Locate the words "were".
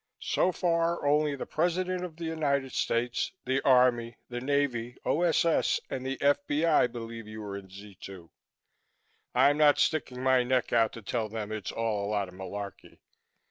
7.41-7.55